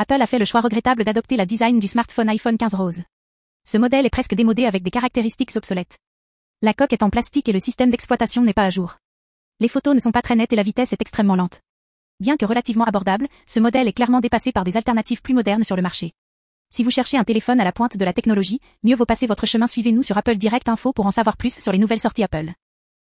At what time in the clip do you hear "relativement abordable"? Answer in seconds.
12.46-13.26